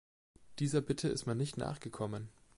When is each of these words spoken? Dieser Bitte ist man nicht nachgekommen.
Dieser 0.57 0.81
Bitte 0.81 1.09
ist 1.09 1.27
man 1.27 1.37
nicht 1.37 1.59
nachgekommen. 1.59 2.29